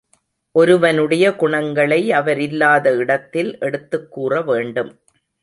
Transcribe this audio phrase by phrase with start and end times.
[0.51, 4.99] ஒருவருடைய குணங்களை அவரில்லாத இடத்தில் எடுத்துக் கூற வேண்டும்.